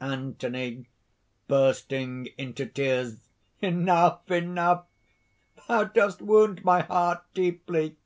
[0.00, 0.86] ANTHONY
[1.48, 3.28] (bursting into tears).
[3.60, 4.30] "Enough!
[4.30, 4.86] enough!
[5.68, 7.98] thou dost wound my heart deeply."